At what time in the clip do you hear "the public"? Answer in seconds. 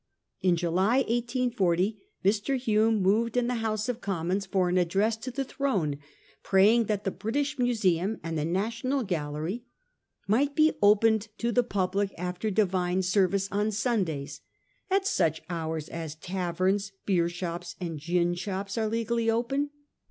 11.51-12.15